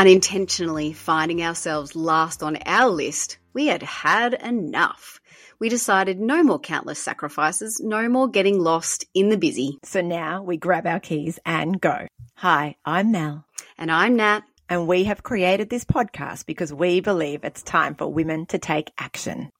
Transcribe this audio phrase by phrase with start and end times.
[0.00, 5.20] Unintentionally finding ourselves last on our list, we had had enough.
[5.58, 9.78] We decided no more countless sacrifices, no more getting lost in the busy.
[9.84, 12.06] So now we grab our keys and go.
[12.36, 13.44] Hi, I'm Mel.
[13.76, 14.40] And I'm Nat.
[14.70, 18.90] And we have created this podcast because we believe it's time for women to take
[18.96, 19.50] action.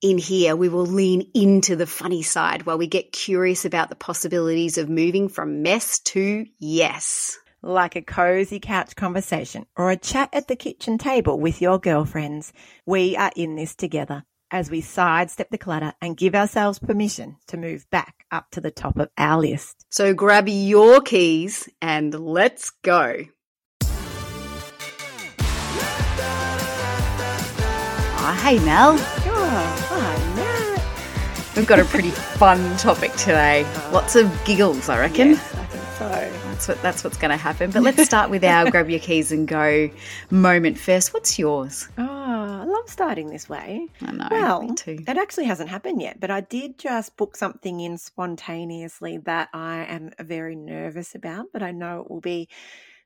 [0.00, 3.94] In here, we will lean into the funny side while we get curious about the
[3.94, 7.38] possibilities of moving from mess to yes.
[7.66, 12.52] Like a cozy couch conversation or a chat at the kitchen table with your girlfriends,
[12.84, 17.56] we are in this together as we sidestep the clutter and give ourselves permission to
[17.56, 19.86] move back up to the top of our list.
[19.88, 23.14] So grab your keys and let's go.
[28.26, 28.98] Oh, hey, Mel.
[28.98, 31.56] Oh, hi, Nat.
[31.56, 33.66] We've got a pretty fun topic today.
[33.90, 35.30] Lots of giggles, I reckon.
[35.30, 36.43] Yes, I think so.
[36.54, 37.72] That's what that's what's going to happen.
[37.72, 39.90] But let's start with our grab your keys and go
[40.30, 41.12] moment first.
[41.12, 41.88] What's yours?
[41.98, 43.88] Oh, I love starting this way.
[44.00, 44.28] I know.
[44.30, 49.48] Well, it actually hasn't happened yet, but I did just book something in spontaneously that
[49.52, 52.48] I am very nervous about, but I know it will be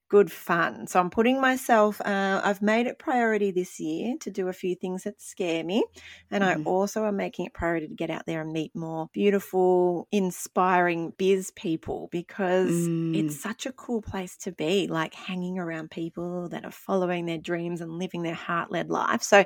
[0.09, 0.87] good fun.
[0.87, 4.75] So I'm putting myself, uh, I've made it priority this year to do a few
[4.75, 5.85] things that scare me.
[6.31, 6.47] And Mhm.
[6.47, 11.13] I also am making it priority to get out there and meet more beautiful, inspiring
[11.19, 13.15] biz people because Mm.
[13.21, 17.39] it's such a cool place to be, like hanging around people that are following their
[17.39, 19.23] dreams and living their heart led life.
[19.23, 19.45] So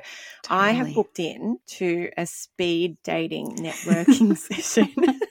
[0.49, 4.89] I have booked in to a speed dating networking session.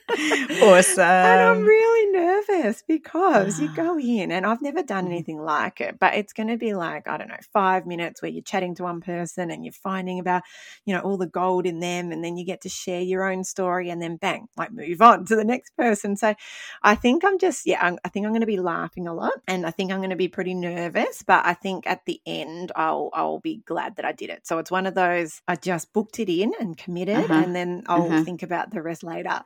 [0.60, 1.02] Awesome.
[1.02, 2.01] And I'm really
[2.48, 5.12] nervous because you go in, and I've never done Mhm.
[5.12, 8.30] anything like it, but it's going to be like, I don't know, five minutes where
[8.30, 10.42] you're chatting to one person and you're finding about,
[10.84, 13.44] you know, all the gold in them, and then you get to share your own
[13.44, 16.16] story, and then bang, like move on to the next person.
[16.16, 16.34] So
[16.82, 19.32] I think I'm just, yeah, I'm, I think I'm going to be laughing a lot,
[19.46, 22.72] and I think I'm going to be pretty nervous, but I think at the end,
[22.76, 24.46] I'll, I'll be glad that I did it.
[24.46, 27.32] So it's one of those, I just booked it in and committed, Uh-huh.
[27.34, 28.24] and then I'll Uh-huh.
[28.24, 29.42] think about the rest later.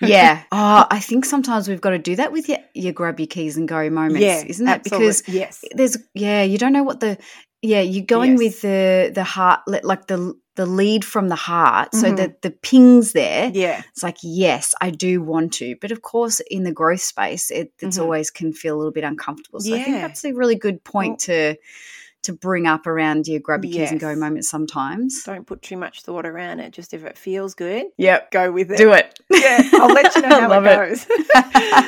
[0.00, 0.42] Yeah.
[0.52, 3.56] Oh, I think sometimes we've got to do that with your, your grab your keys
[3.56, 4.80] and go moments, yeah, isn't that?
[4.86, 5.06] absolutely.
[5.08, 7.18] Because yes, there's yeah, you don't know what the
[7.62, 8.38] yeah, you're going Yes.
[8.38, 11.94] with the the heart like the the lead from the heart.
[11.94, 12.16] So Mhm.
[12.16, 13.50] the the pings there.
[13.54, 15.76] yeah, It's like, yes, I do want to.
[15.80, 18.02] But of course, in the growth space, it it's Mhm.
[18.02, 19.60] always can feel a little bit uncomfortable.
[19.60, 21.56] So I think that's a really good point to
[22.22, 24.18] to bring up around your grab your keys and go Yes.
[24.18, 25.22] moments sometimes.
[25.24, 26.72] don't put too much thought around it.
[26.72, 28.30] Just if it feels good, Yep.
[28.30, 28.76] go with it.
[28.78, 29.18] Do it.
[29.30, 31.06] Yeah, I'll let you know how Love it goes.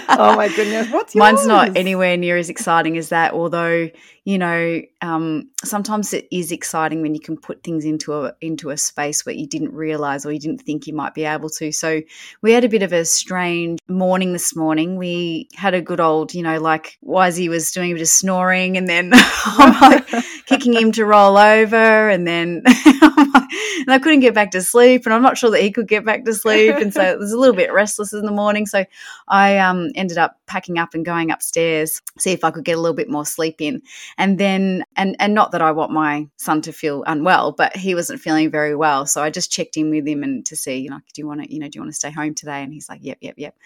[0.08, 1.20] oh my goodness, what's yours?
[1.20, 3.88] Mine's not anywhere near as exciting as that, although
[4.24, 8.70] you know um, sometimes it is exciting when you can put things into a into
[8.70, 11.72] a space where you didn't realize or you didn't think you might be able to.
[11.72, 12.00] So
[12.40, 14.96] we had a bit of a strange morning this morning.
[14.96, 18.76] We had a good old, you know, like Wisey was doing a bit of snoring,
[18.76, 24.34] and then I'm like kicking him to roll over, and then and I couldn't get
[24.34, 26.92] back to sleep, and I'm not sure that he could get back to sleep, and
[26.92, 28.66] so it was a little bit restless in the morning.
[28.66, 28.84] So
[29.28, 32.80] I um, ended up packing up and going upstairs, see if I could get a
[32.80, 33.82] little bit more sleep in.
[34.18, 37.94] And then, and and not that I want my son to feel unwell, but he
[37.94, 40.90] wasn't feeling very well, so I just checked in with him and to see, you
[40.90, 42.62] know, do you want to, you know, do you want to stay home today?
[42.62, 43.56] And he's like, yep, yep, yep.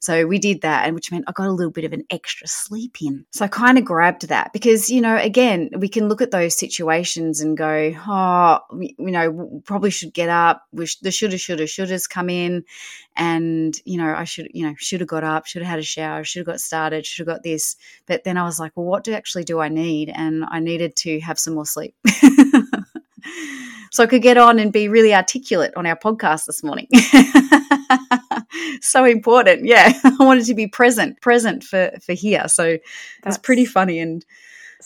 [0.00, 2.46] So we did that, and which meant I got a little bit of an extra
[2.46, 3.26] sleep in.
[3.32, 6.56] So I kind of grabbed that because you know, again, we can look at those
[6.56, 10.62] situations and go, oh, you know, probably should get up.
[10.84, 12.64] Sh- the shoulda, shoulda, shouldas come in
[13.16, 15.84] and you know i should you know should have got up should have had a
[15.84, 17.76] shower should have got started should have got this.
[18.06, 20.10] But then i was like well what do actually do i need?
[20.12, 21.94] And i needed to have some more sleep.
[23.90, 26.88] So i could get on and be really articulate on our podcast this morning.
[28.80, 29.64] So important.
[29.64, 29.92] Yeah.
[30.04, 32.48] I wanted to be present present for for here.
[32.48, 32.78] So
[33.24, 34.24] was pretty funny and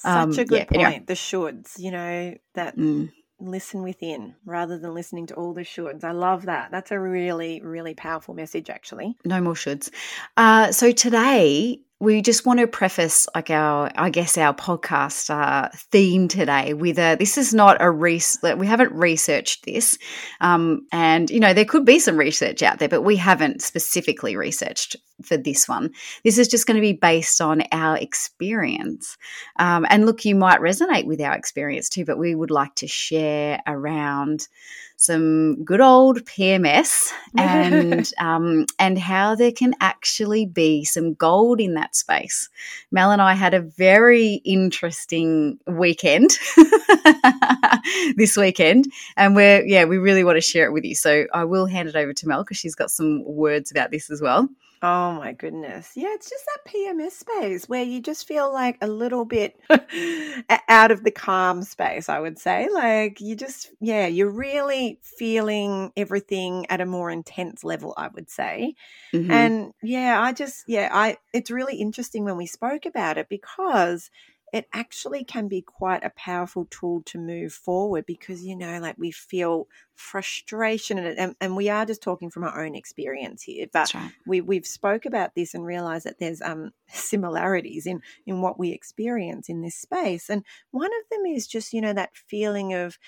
[0.01, 0.87] Such um, a good yeah, point.
[0.87, 1.05] anyway.
[1.07, 3.11] The shoulds, you know, that mm,
[3.41, 6.05] listen within rather than listening to all the shoulds.
[6.05, 6.71] I love that.
[6.71, 9.17] That's a really, really powerful message, actually.
[9.25, 9.91] no more shoulds
[10.37, 15.69] uh, so today we just want to preface like our i guess our podcast uh,
[15.91, 19.99] theme today with a this is not a res- we haven't researched this
[20.41, 24.37] um, and you know there could be some research out there but we haven't specifically
[24.37, 25.91] researched for this one.
[26.25, 29.17] This is just going to be based on our experience.
[29.59, 32.87] Um, and look you might resonate with our experience too but we would like to
[32.87, 34.49] share around
[34.97, 41.75] some good old PMS and um, and how there can actually be some gold in
[41.75, 42.49] that space.
[42.91, 46.31] Mel and I had a very interesting weekend
[48.17, 48.87] this weekend,
[49.17, 50.95] and we're yeah we really want to share it with you.
[50.95, 54.11] So I will hand it over to Mel because she's got some words about this
[54.11, 54.49] as well.
[54.81, 55.93] Oh my goodness.
[55.97, 59.59] Yeah, it's just that PMS space where you just feel like a little bit
[60.69, 62.69] out of the calm space, I would say.
[62.73, 68.31] Like you just, yeah, you're really feeling everything at a more intense level, I would
[68.31, 68.75] say.
[69.13, 69.31] Mm-hmm.
[69.31, 74.11] And yeah, I just, yeah, I, it's really interesting when we spoke about it because
[74.53, 78.97] it actually can be quite a powerful tool to move forward because you know like
[78.99, 83.67] we feel frustration and, and, and we are just talking from our own experience here
[83.73, 84.13] but right.
[84.27, 88.71] we, we've spoke about this and realized that there's um, similarities in in what we
[88.71, 92.99] experience in this space and one of them is just you know that feeling of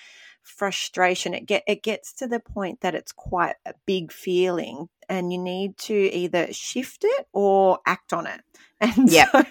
[0.42, 1.34] frustration.
[1.34, 5.38] It get it gets to the point that it's quite a big feeling and you
[5.38, 8.40] need to either shift it or act on it.
[8.82, 9.44] And yeah so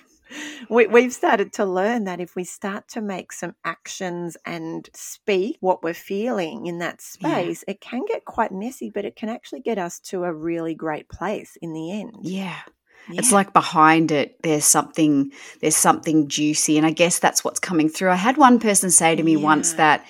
[0.69, 5.57] we, we've started to learn that if we start to make some actions and speak
[5.59, 7.73] what we're feeling in that space, yeah.
[7.73, 11.09] it can get quite messy, but it can actually get us to a really great
[11.09, 12.17] place in the end.
[12.21, 12.59] Yeah.
[13.09, 13.19] Yeah.
[13.19, 15.31] It's like behind it, there's something,
[15.61, 18.11] there's something juicy, and I guess that's what's coming through.
[18.11, 19.43] I had one person say to me yeah.
[19.43, 20.05] once that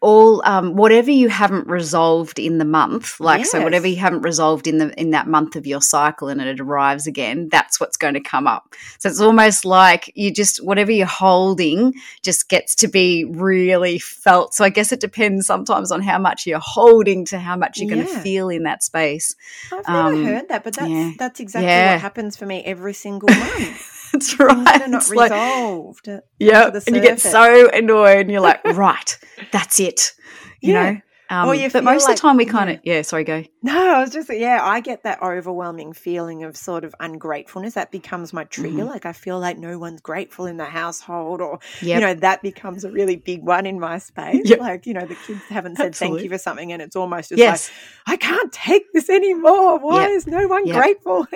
[0.00, 3.50] all um, whatever you haven't resolved in the month like yes.
[3.50, 6.60] so whatever you haven't resolved in the in that month of your cycle and it
[6.60, 10.90] arrives again that's what's going to come up so it's almost like you just whatever
[10.92, 16.02] you're holding just gets to be really felt so i guess it depends sometimes on
[16.02, 18.02] how much you're holding to how much you're yeah.
[18.02, 19.34] going to feel in that space
[19.72, 21.12] i've never um, heard that but that's yeah.
[21.18, 21.94] that's exactly yeah.
[21.94, 24.78] what happens for me every single month That's right.
[24.78, 26.08] They're not it's resolved.
[26.08, 29.18] Uh, like, yeah, and you get so annoyed, and you're like, right,
[29.52, 30.12] that's it.
[30.60, 30.90] You yeah.
[30.90, 32.96] know, um, or you but most like, of the time we kind of yeah.
[32.96, 33.02] yeah.
[33.02, 33.44] Sorry, go.
[33.62, 34.58] No, I was just yeah.
[34.62, 37.74] I get that overwhelming feeling of sort of ungratefulness.
[37.74, 38.78] That becomes my trigger.
[38.78, 38.88] Mm-hmm.
[38.88, 42.00] Like I feel like no one's grateful in the household, or yep.
[42.00, 44.50] you know that becomes a really big one in my space.
[44.50, 44.58] Yep.
[44.58, 46.18] Like you know the kids haven't said Absolutely.
[46.18, 47.70] thank you for something, and it's almost just yes.
[48.08, 49.78] like I can't take this anymore.
[49.78, 50.10] Why yep.
[50.10, 51.28] is no one grateful?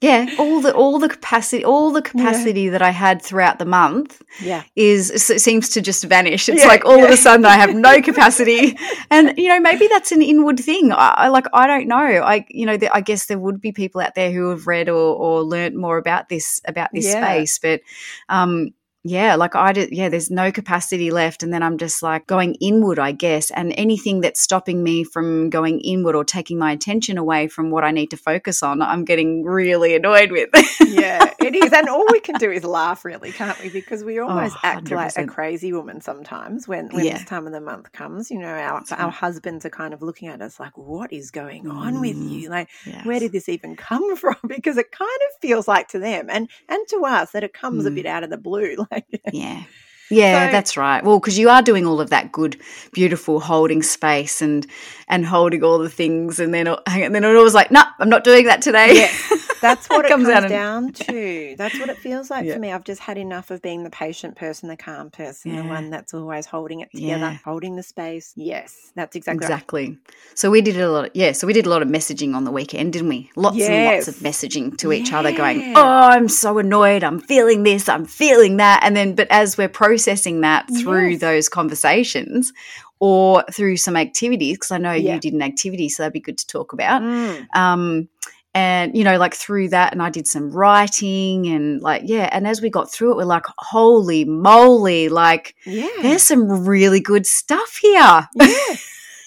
[0.00, 2.70] yeah, all the all the capacity, all the capacity yeah.
[2.70, 6.48] that I had throughout the month, yeah, is it seems to just vanish.
[6.48, 8.78] It's yeah, like all of a sudden I have no capacity
[9.10, 11.96] and and you know maybe that's an inward thing I, I like i don't know
[11.96, 14.88] i you know the, i guess there would be people out there who have read
[14.88, 17.22] or, or learned more about this about this yeah.
[17.22, 17.80] space but
[18.28, 18.72] um
[19.08, 21.42] yeah, like I did, yeah, there's no capacity left.
[21.42, 23.50] And then I'm just like going inward, I guess.
[23.50, 27.84] And anything that's stopping me from going inward or taking my attention away from what
[27.84, 30.48] I need to focus on, I'm getting really annoyed with.
[30.80, 31.72] yeah, it is.
[31.72, 33.68] And all we can do is laugh, really, can't we?
[33.68, 37.14] Because we oh, almost oh, act like a crazy woman sometimes when, when yeah.
[37.14, 38.30] this time of the month comes.
[38.30, 41.68] You know, our, our husbands are kind of looking at us like, what is going
[41.68, 42.48] on mm, with you?
[42.48, 43.06] Like, yes.
[43.06, 44.36] where did this even come from?
[44.48, 47.84] Because it kind of feels like to them and, and to us that it comes
[47.84, 47.88] mm.
[47.88, 48.76] a bit out of the blue.
[48.95, 48.95] Like,
[49.32, 49.62] yeah.
[50.08, 51.02] Yeah, so, that's right.
[51.02, 52.60] Well, because you are doing all of that good,
[52.92, 54.64] beautiful holding space and
[55.08, 58.08] and holding all the things, and then and then it was like, no, nah, I'm
[58.08, 58.94] not doing that today.
[58.94, 61.54] Yeah, that's what it comes, comes down to.
[61.56, 62.54] That's what it feels like yeah.
[62.54, 62.72] for me.
[62.72, 65.62] I've just had enough of being the patient person, the calm person, yeah.
[65.62, 68.32] the one that's always holding it together, holding the space.
[68.36, 69.88] Yes, that's exactly exactly.
[69.88, 69.98] Right.
[70.34, 71.06] So we did a lot.
[71.06, 73.30] Of, yeah, so we did a lot of messaging on the weekend, didn't we?
[73.36, 73.68] Lots yes.
[73.68, 77.04] and lots of messaging to each other, going, "Oh, I'm so annoyed.
[77.04, 77.88] I'm feeling this.
[77.88, 81.20] I'm feeling that." And then, but as we're processing that through yes.
[81.20, 82.52] those conversations,
[82.98, 85.14] or through some activities because I know yeah.
[85.14, 87.02] you did an activity, so that'd be good to talk about.
[87.02, 87.46] Mm.
[87.54, 88.08] Um,
[88.56, 92.46] and you know like through that and i did some writing and like yeah and
[92.48, 95.86] as we got through it we're like holy moly like yeah.
[96.00, 98.56] there's some really good stuff here yeah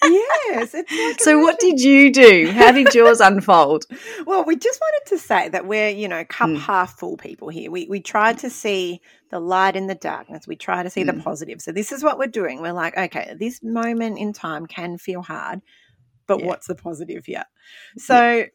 [0.04, 0.74] yes.
[0.74, 2.50] Like so, what did you do?
[2.50, 3.86] How did yours unfold?
[4.26, 6.58] Well, we just wanted to say that we're, you know, cup mm.
[6.58, 7.70] half full people here.
[7.70, 10.46] We we tried to see the light in the darkness.
[10.46, 11.14] We try to see mm.
[11.14, 11.60] the positive.
[11.60, 12.60] So, this is what we're doing.
[12.60, 15.60] We're like, okay, this moment in time can feel hard,
[16.26, 16.46] but yeah.
[16.46, 17.44] what's the positive here?
[17.96, 18.36] So.
[18.38, 18.46] Yeah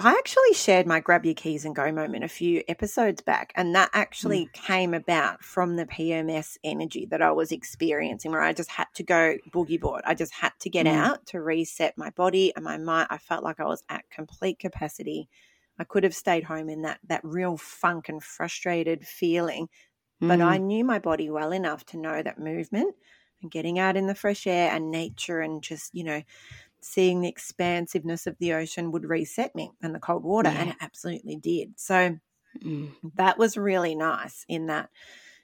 [0.00, 3.74] I actually shared my grab your keys and go moment a few episodes back, and
[3.74, 4.52] that actually mm.
[4.52, 9.02] came about from the PMS energy that I was experiencing, where I just had to
[9.02, 10.02] go boogie board.
[10.06, 10.94] I just had to get mm.
[10.94, 13.08] out to reset my body and my mind.
[13.10, 15.28] I felt like I was at complete capacity.
[15.80, 19.68] I could have stayed home in that that real funk and frustrated feeling,
[20.22, 20.28] mm.
[20.28, 20.62] but I mm.
[20.62, 22.94] knew my body well enough to know that movement
[23.42, 26.22] and getting out in the fresh air and nature and just you know
[26.80, 30.60] seeing the expansiveness of the ocean would reset me and the cold water yeah.
[30.60, 32.16] and it absolutely did so
[32.64, 32.90] mm.
[33.14, 34.88] that was really nice in that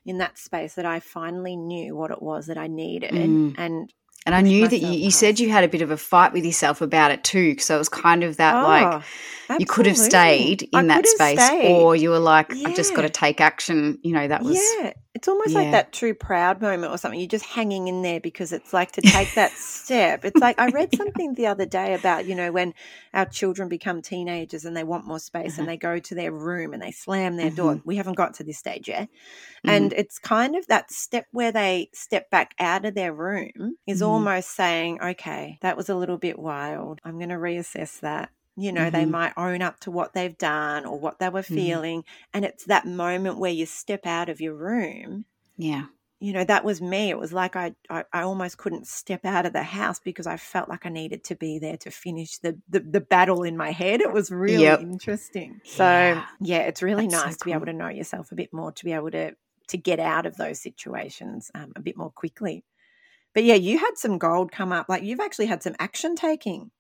[0.05, 3.55] in that space that i finally knew what it was that i needed mm.
[3.59, 3.93] and
[4.27, 6.47] and I knew that you, you said you had a bit of a fight with
[6.47, 7.59] yourself about it too.
[7.59, 9.57] So it was kind of that oh, like absolutely.
[9.63, 11.75] you could have stayed in I that space, stayed.
[11.75, 12.69] or you were like, yeah.
[12.69, 13.99] I've just got to take action.
[14.03, 14.95] You know, that was yeah.
[15.15, 15.61] It's almost Yeah.
[15.61, 17.21] like that true proud moment or something.
[17.21, 20.25] You're just hanging in there because it's like to take that step.
[20.25, 22.75] It's like I read something the other day about, you know, when
[23.13, 25.63] our children become teenagers and they want more space Uh-huh.
[25.63, 27.81] and they go to their room and they slam their door.
[27.85, 29.09] We haven't got to this stage yet.
[29.65, 30.01] And Mm-hmm.
[30.01, 34.07] it's kind of that step where they step back out of their room is Mhm.
[34.07, 37.01] almost saying, okay, that was a little bit wild.
[37.05, 38.31] I'm going to reassess that.
[38.57, 39.07] You know, they Mhm.
[39.07, 41.83] might own up to what they've done or what they were Mhm.
[41.83, 42.05] feeling.
[42.33, 45.27] And it's that moment where you step out of your room.
[45.57, 45.87] yeah.
[46.21, 47.11] You know, that was me.
[47.11, 50.37] It was like I, I, I almost couldn't step out of the house because I
[50.39, 53.73] felt like I needed to be there to finish the, the, the battle in my
[53.73, 54.01] head.
[54.01, 54.81] It was really Yep.
[54.81, 55.61] interesting.
[55.65, 56.27] So, Yeah.
[56.41, 58.73] yeah, it's really That's so nice to be able to know yourself a bit more,
[58.73, 59.35] to be able to
[59.69, 62.65] to get out of those situations um, a bit more quickly.
[63.35, 64.89] But yeah, you had some gold come up.
[64.89, 66.71] Like you've actually had some action taking.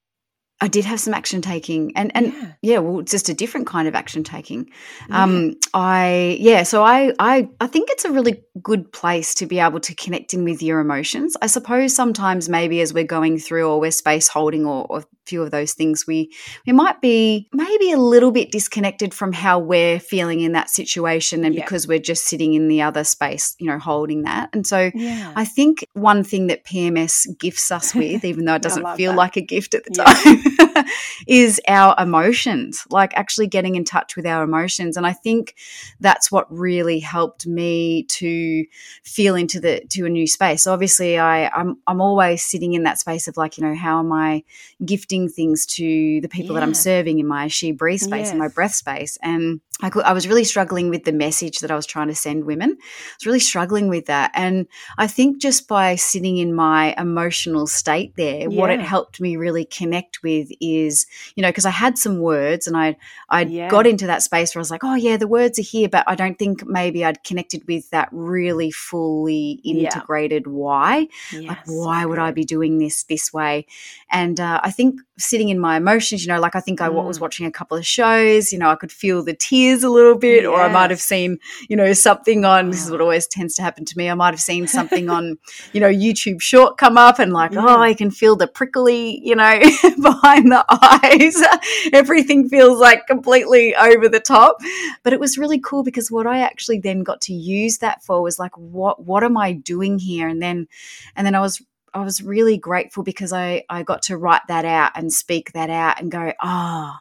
[0.64, 2.52] I did have some action taking, and and yeah.
[2.62, 4.70] yeah, well, it's just a different kind of action taking.
[5.10, 5.22] Yeah.
[5.22, 9.58] Um, I yeah, so I I I think it's a really good place to be
[9.58, 11.36] able to connect in with your emotions.
[11.42, 15.42] I suppose sometimes maybe as we're going through or we're space holding or, or few
[15.42, 16.30] of those things, we
[16.66, 21.44] we might be maybe a little bit disconnected from how we're feeling in that situation,
[21.44, 21.62] and Yeah.
[21.64, 24.50] because we're just sitting in the other space, you know, holding that.
[24.52, 25.32] And so yeah.
[25.36, 29.18] I think one thing that PMS gifts us with, even though it doesn't feel that.
[29.18, 30.74] like a gift at the Yeah.
[30.74, 30.84] time,
[31.26, 34.96] is our emotions, like actually getting in touch with our emotions.
[34.96, 35.54] And I think
[36.00, 38.64] that's what really helped me to
[39.04, 40.62] feel into the to a new space.
[40.64, 43.98] So obviously I I'm I'm always sitting in that space of like, you know, how
[44.00, 44.42] am I
[44.84, 48.48] gifting things to the people that I'm serving in my she breathe space, in my
[48.48, 49.16] breath space.
[49.22, 52.14] And I, could, I was really struggling with the message that I was trying to
[52.14, 52.70] send women.
[52.80, 54.30] I was really struggling with that.
[54.34, 54.66] And
[54.98, 59.64] I think just by sitting in my emotional state there, what it helped me really
[59.64, 62.96] connect with is, you know, because I had some words and I
[63.28, 63.68] I Yeah.
[63.68, 66.04] got into that space where I was like, oh yeah, the words are here, but
[66.06, 69.84] I don't think maybe I'd connected with that really fully Yeah.
[69.86, 71.08] integrated why.
[71.32, 73.66] Like, Yes, why would I be doing this this way?
[74.10, 77.04] And uh, I think sitting in my emotions, you know, like I think I wa-
[77.04, 77.22] was Mm.
[77.22, 80.44] watching a couple of shows, you know, I could feel the tears a little bit,
[80.44, 83.62] or I might have seen, you know, something on, this is what always tends to
[83.62, 84.10] happen to me.
[84.10, 85.38] I might have seen something on,
[85.72, 87.64] you know, YouTube short come up and like, Yeah.
[87.66, 89.60] oh, I can feel the prickly, you know,
[90.02, 91.40] behind the eyes.
[91.92, 94.56] Everything feels like completely over the top.
[95.04, 98.20] But it was really cool because what I actually then got to use that for
[98.22, 100.26] was like, what, what am I doing here?
[100.28, 100.66] And then,
[101.14, 101.62] and then I was
[101.94, 105.70] I was really grateful because I, I got to write that out and speak that
[105.70, 107.00] out and go, ah,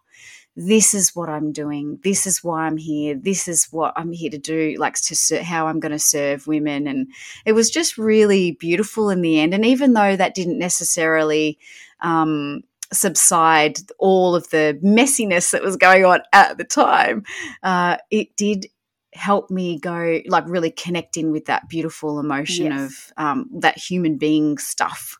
[0.55, 1.99] this is what I'm doing.
[2.03, 3.15] This is why I'm here.
[3.15, 6.45] This is what I'm here to do, like to ser- how I'm going to serve
[6.45, 6.87] women.
[6.87, 7.07] And
[7.45, 9.53] it was just really beautiful in the end.
[9.53, 11.57] And even though that didn't necessarily
[12.01, 17.23] um, subside all of the messiness that was going on at the time,
[17.63, 18.67] uh, it did
[19.15, 23.11] help me go like really connect in with that beautiful emotion Yes.
[23.17, 25.17] of um, that human being stuff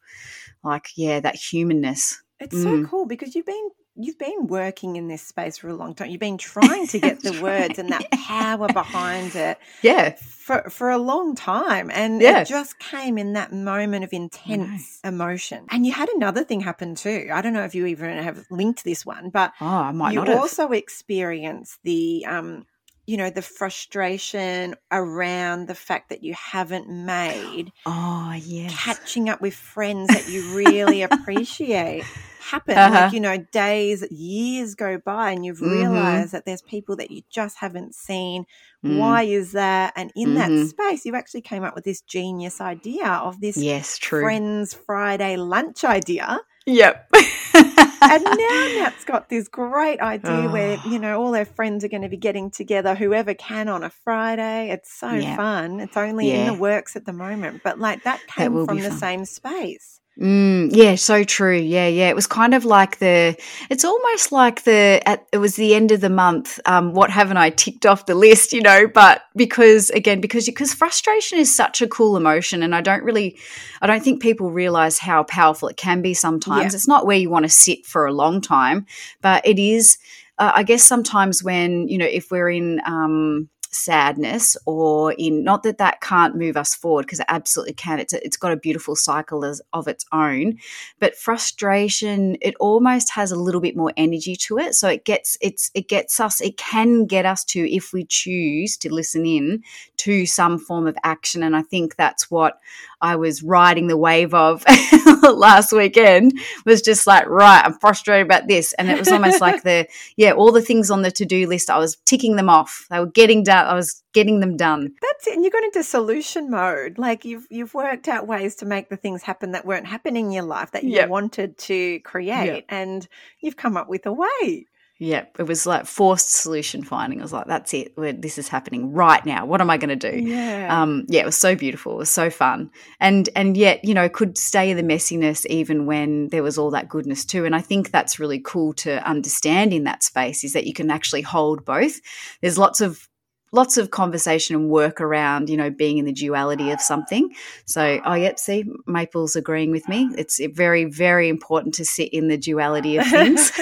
[0.63, 2.89] like yeah that humanness It's so Mm.
[2.89, 6.09] cool because you've been you've been working in this space for a long time.
[6.09, 10.89] You've been trying to get the words and that power behind it yeah for for
[10.89, 12.41] a long time and Yeah.
[12.41, 15.67] it just came in that moment of intense emotion.
[15.69, 17.29] And you had another thing happen too.
[17.31, 20.19] I don't know if you even have linked this one, but oh i might you
[20.19, 22.65] not also experienced the um
[23.05, 29.41] you know the frustration around the fact that you haven't made oh yes catching up
[29.41, 32.05] with friends that you really appreciate
[32.37, 32.91] happen Uh-huh.
[32.91, 35.69] like you know days years go by and you've Mhm.
[35.71, 38.45] realized that there's people that you just haven't seen
[38.83, 38.97] Mm.
[38.97, 40.67] why is that and in that Mhm.
[40.69, 45.37] space you actually came up with this genius idea of this yes true friends friday
[45.37, 47.09] lunch idea yep
[47.53, 50.89] and now Nat's got this great idea where, Oh.
[50.89, 53.89] you know, all her friends are going to be getting together, whoever can on a
[53.89, 54.69] Friday.
[54.69, 55.35] It's so Yeah.
[55.35, 55.79] fun.
[55.79, 58.97] It's only in the works at the moment, but like that came from the fun.
[58.99, 59.99] same space.
[60.19, 61.57] Mm, yeah, so true.
[61.57, 62.09] Yeah, yeah.
[62.09, 63.35] It was kind of like the.
[63.71, 65.01] It's almost like the.
[65.05, 66.59] At, it was the end of the month.
[66.67, 68.53] Um, what haven't I ticked off the list?
[68.53, 72.81] You know, but because again, because because frustration is such a cool emotion, and I
[72.81, 73.39] don't really,
[73.81, 76.13] I don't think people realize how powerful it can be.
[76.13, 76.75] Sometimes Yeah.
[76.75, 78.85] it's not where you want to sit for a long time,
[79.21, 79.97] but it is.
[80.37, 82.81] Uh, I guess sometimes when you know if we're in.
[82.85, 87.99] Um, sadness or in not that that can't move us forward because it absolutely can.
[87.99, 90.59] It's it's got a beautiful cycle as, of its own.
[90.99, 94.75] But frustration it almost has a little bit more energy to it.
[94.75, 98.77] So it gets it's it gets us it can get us to if we choose
[98.77, 99.63] to listen in
[99.97, 101.43] to some form of action.
[101.43, 102.59] And i think that's what
[103.03, 104.63] i was riding the wave of
[105.23, 106.33] last weekend
[106.65, 110.31] was just like right i'm frustrated about this and it was almost like the yeah
[110.31, 113.43] all the things on the to-do list i was ticking them off they were getting
[113.43, 115.35] done i was getting them done That's that's it.
[115.35, 116.97] And you got into solution mode.
[116.97, 120.31] Like you've you've worked out ways to make the things happen that weren't happening in
[120.31, 121.09] your life that you Yep.
[121.09, 122.65] wanted to create, Yep.
[122.69, 123.07] and
[123.39, 124.65] you've come up with a way.
[125.03, 127.19] Yeah, it was like forced solution finding.
[127.19, 127.91] I was like, that's it.
[127.97, 129.45] We're, this is happening right now.
[129.45, 130.17] What am I going to do?
[130.17, 130.81] Yeah.
[130.81, 131.95] Um, yeah, it was so beautiful.
[131.95, 135.85] It was so fun, and and yet you know could stay in the messiness even
[135.85, 137.43] when there was all that goodness too.
[137.43, 140.89] And I think that's really cool to understand in that space is that you can
[140.89, 141.99] actually hold both.
[142.39, 143.09] There's lots of
[143.53, 147.33] lots of conversation and work around you know being in the duality of something.
[147.65, 150.09] So oh yep see maple's agreeing with me.
[150.17, 153.51] It's very very important to sit in the duality of things.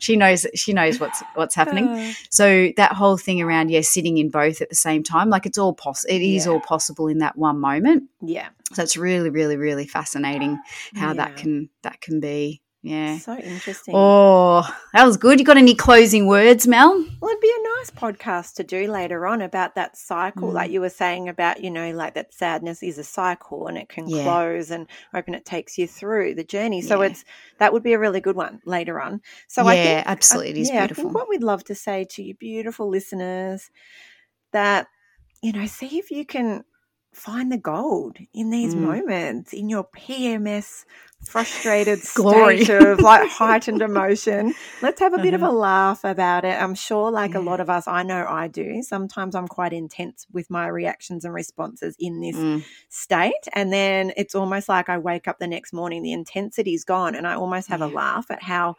[0.00, 1.88] She knows she knows what's what's happening.
[1.88, 5.46] Uh, so that whole thing around yeah sitting in both at the same time like
[5.46, 6.52] it's all possible it is Yeah.
[6.52, 8.04] all possible in that one moment.
[8.22, 8.48] Yeah.
[8.74, 10.58] so it's really really really fascinating
[10.94, 13.94] how that can that can be yeah So interesting.
[13.96, 14.62] oh
[14.94, 18.54] that was good you got any closing words mel Well, it'd be a nice podcast
[18.54, 20.54] to do later on about that cycle, Mm.
[20.54, 23.88] like you were saying about, you know, like that sadness is a cycle and it
[23.88, 24.22] can Yeah.
[24.22, 25.34] close and open.
[25.34, 26.80] It takes you through the journey.
[26.82, 27.08] So Yeah.
[27.08, 27.24] it's
[27.58, 29.20] that would be a really good one later on.
[29.48, 31.74] So yeah I think absolutely it is yeah, I beautiful think what we'd love to
[31.74, 33.70] say to you, beautiful listeners,
[34.52, 34.86] that
[35.42, 36.64] you know, see if you can
[37.18, 38.82] find the gold in these Mm.
[38.82, 40.84] moments in your PMS
[41.24, 42.58] frustrated Glory.
[42.58, 44.54] state of like heightened emotion.
[44.80, 46.60] Let's have a bit of a laugh about it.
[46.60, 47.50] I'm sure, like a Uh-huh.
[47.50, 48.82] Lot of us, I know I do.
[48.82, 53.48] Sometimes I'm quite intense with my reactions and responses in this Mm, state.
[53.54, 57.26] And then it's almost like I wake up the next morning, the intensity's gone, and
[57.26, 58.76] I almost have a laugh at how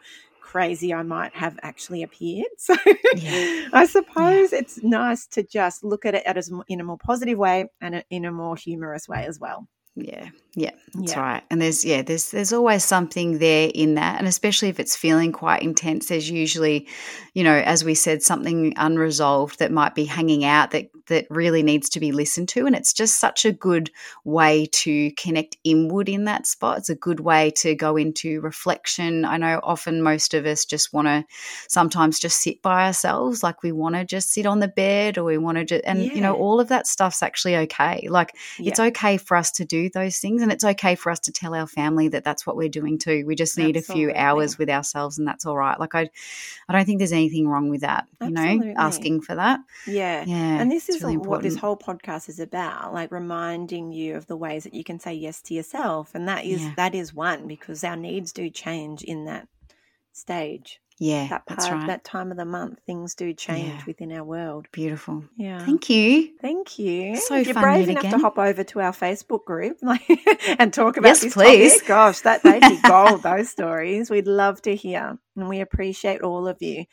[0.50, 2.46] crazy I might have actually appeared.
[2.58, 2.74] So
[3.16, 3.68] Yeah.
[3.72, 7.66] I suppose it's nice to just look at it as in a more positive way
[7.80, 9.60] and in a more humorous way as well.
[9.96, 11.20] yeah yeah that's Yeah.
[11.20, 14.96] right and there's yeah there's there's always something there in that and especially if it's
[14.96, 16.86] feeling quite intense there's usually
[17.34, 21.62] you know as we said something unresolved that might be hanging out that that really
[21.62, 23.90] needs to be listened to and it's just such a good
[24.24, 26.78] way to connect inward in that spot.
[26.78, 29.24] It's a good way to go into reflection.
[29.24, 31.24] I know often most of us just want to
[31.68, 35.24] sometimes just sit by ourselves like we want to just sit on the bed or
[35.24, 38.06] we want to just and you know all of that stuff's actually okay.
[38.08, 38.70] Like Yeah.
[38.70, 41.54] it's okay for us to do those things and it's okay for us to tell
[41.54, 43.24] our family that that's what we're doing too.
[43.26, 45.78] We just need a few hours with ourselves and that's all right.
[45.78, 46.08] Like i
[46.68, 48.68] i don't think there's anything wrong with that you Absolutely.
[48.68, 49.60] know asking for that.
[49.86, 50.24] Yeah.
[50.26, 54.16] yeah And this it's is really what this whole podcast is about, like reminding you
[54.16, 56.14] of the ways that you can say yes to yourself.
[56.14, 56.72] And that is Yeah.
[56.76, 59.48] that is one because our needs do change in that
[60.12, 60.80] stage.
[61.02, 63.84] yeah That part right that time of the month, things do change Yeah.
[63.86, 64.66] within our world.
[64.70, 65.64] beautiful Yeah.
[65.64, 67.16] thank you Thank you.
[67.16, 70.02] So if you're fun brave enough to hop over to our Facebook group like,
[70.58, 71.72] and talk about Yes, this please.
[71.74, 73.22] topic, gosh, that they'd be gold.
[73.22, 76.84] those stories, we'd love to hear, and we appreciate all of you.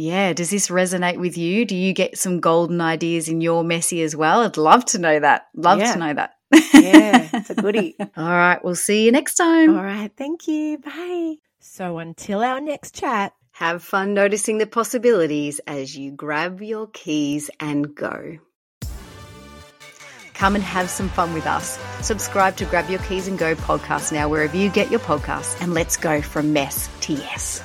[0.00, 4.00] Yeah does this resonate with you do you get some golden ideas in your messy
[4.02, 5.92] as well i'd love to know that love Yeah.
[5.92, 6.30] to know that
[6.72, 7.96] Yeah, it's a goodie.
[7.98, 10.78] all right we'll see you next time all right, thank you.
[10.78, 11.34] Bye.
[11.60, 13.32] So until our next chat.
[13.52, 18.38] Have fun noticing the possibilities as you grab your keys and go.
[20.34, 21.76] Come and have some fun with us.
[22.06, 25.74] Subscribe to Grab Your Keys and Go podcast now, wherever you get your podcasts, and
[25.74, 27.60] let's go from mess to yes.